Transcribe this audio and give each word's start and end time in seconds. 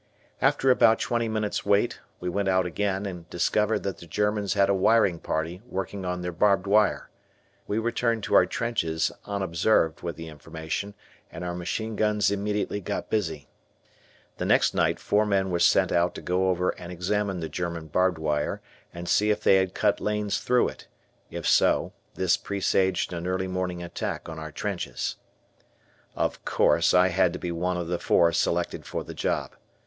After 0.41 0.71
about 0.71 0.97
twenty 0.97 1.27
minutes' 1.29 1.63
wait 1.63 1.99
we 2.19 2.27
went 2.27 2.47
out 2.49 2.65
again 2.65 3.05
and 3.05 3.29
discovered 3.29 3.83
that 3.83 3.99
the 3.99 4.07
Germans 4.07 4.55
had 4.55 4.67
a 4.67 4.73
wiring 4.73 5.19
party 5.19 5.61
working 5.67 6.05
on 6.05 6.23
their 6.23 6.31
barbed 6.31 6.65
wire. 6.65 7.11
We 7.67 7.77
returned 7.77 8.23
to 8.23 8.33
our 8.33 8.47
trenches 8.47 9.11
unobserved 9.25 10.01
with 10.01 10.15
the 10.15 10.27
information 10.27 10.95
and 11.31 11.43
our 11.43 11.53
machine 11.53 11.95
guns 11.95 12.31
immediately 12.31 12.81
got 12.81 13.11
busy. 13.11 13.47
The 14.37 14.45
next 14.45 14.73
night 14.73 14.99
four 14.99 15.23
men 15.23 15.51
were 15.51 15.59
sent 15.59 15.91
out 15.91 16.15
to 16.15 16.21
go 16.23 16.49
over 16.49 16.71
and 16.79 16.91
examine 16.91 17.39
the 17.39 17.47
German 17.47 17.85
barbed 17.85 18.17
wire 18.17 18.59
and 18.91 19.07
see 19.07 19.29
if 19.29 19.43
they 19.43 19.57
had 19.57 19.75
cut 19.75 20.01
lanes 20.01 20.39
through 20.39 20.69
it; 20.69 20.87
if 21.29 21.47
so, 21.47 21.93
this 22.15 22.37
presaged 22.37 23.13
an 23.13 23.27
early 23.27 23.47
morning 23.47 23.83
attack 23.83 24.27
on 24.27 24.39
our 24.39 24.51
trenches. 24.51 25.17
Of 26.15 26.43
course, 26.43 26.95
I 26.95 27.09
had 27.09 27.33
to 27.33 27.37
be 27.39 27.51
one 27.51 27.77
of 27.77 27.87
the 27.87 27.99
four 27.99 28.31
selected 28.31 28.83
for 28.87 29.03
the 29.03 29.13
job. 29.13 29.55